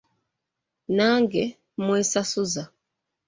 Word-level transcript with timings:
Nange 0.95 1.43
mwesasuzza! 1.83 2.63